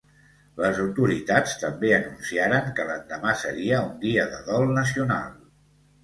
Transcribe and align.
Les 0.59 0.77
autoritats 0.83 1.51
també 1.63 1.91
anunciaren 1.97 2.71
que 2.79 2.85
l'endemà 2.87 3.33
seria 3.41 3.81
un 3.89 3.91
dia 4.07 4.25
de 4.31 4.41
dol 4.47 4.67
nacional. 4.79 5.29